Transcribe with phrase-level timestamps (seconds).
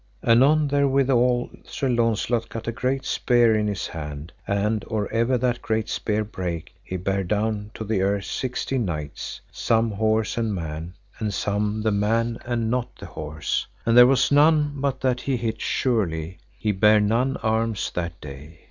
[0.23, 5.61] Anon therewithal Sir Launcelot gat a great spear in his hand, and or ever that
[5.61, 10.95] great spear brake, he bare down to the earth sixteen knights, some horse and man,
[11.19, 15.37] and some the man and not the horse, and there was none but that he
[15.37, 18.57] hit surely, he bare none arms that day.